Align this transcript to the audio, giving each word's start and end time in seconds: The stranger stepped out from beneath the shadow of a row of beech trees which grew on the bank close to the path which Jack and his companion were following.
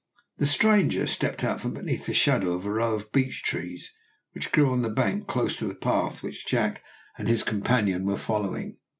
The 0.37 0.47
stranger 0.47 1.05
stepped 1.05 1.43
out 1.43 1.61
from 1.61 1.75
beneath 1.75 2.07
the 2.07 2.15
shadow 2.15 2.53
of 2.53 2.65
a 2.65 2.71
row 2.71 2.95
of 2.95 3.11
beech 3.11 3.43
trees 3.43 3.91
which 4.31 4.51
grew 4.51 4.71
on 4.71 4.81
the 4.81 4.89
bank 4.89 5.27
close 5.27 5.57
to 5.57 5.67
the 5.67 5.75
path 5.75 6.23
which 6.23 6.47
Jack 6.47 6.81
and 7.19 7.27
his 7.27 7.43
companion 7.43 8.07
were 8.07 8.17
following. 8.17 8.77